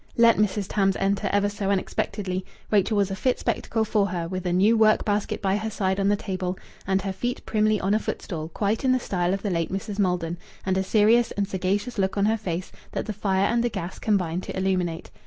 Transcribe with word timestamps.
Let 0.17 0.37
Mrs. 0.37 0.65
Tams 0.67 0.95
enter 0.95 1.29
ever 1.31 1.47
so 1.47 1.69
unexpectedly, 1.69 2.43
Rachel 2.71 2.97
was 2.97 3.11
a 3.11 3.15
fit 3.15 3.37
spectacle 3.39 3.85
for 3.85 4.07
her, 4.07 4.27
with 4.27 4.47
a 4.47 4.51
new 4.51 4.75
work 4.75 5.05
basket 5.05 5.43
by 5.43 5.57
her 5.57 5.69
side 5.69 5.99
on 5.99 6.07
the 6.07 6.15
table, 6.15 6.57
and 6.87 7.03
her 7.03 7.13
feet 7.13 7.45
primly 7.45 7.79
on 7.79 7.93
a 7.93 7.99
footstool, 7.99 8.49
quite 8.49 8.83
in 8.83 8.93
the 8.93 8.99
style 8.99 9.31
of 9.31 9.43
the 9.43 9.51
late 9.51 9.71
Mrs. 9.71 9.99
Maldon, 9.99 10.39
and 10.65 10.75
a 10.75 10.81
serious 10.81 11.29
and 11.33 11.47
sagacious 11.47 11.99
look 11.99 12.17
on 12.17 12.25
her 12.25 12.35
face 12.37 12.71
that 12.93 13.05
the 13.05 13.13
fire 13.13 13.45
and 13.45 13.63
the 13.63 13.69
gas 13.69 13.99
combined 13.99 14.41
to 14.41 14.57
illuminate. 14.57 15.11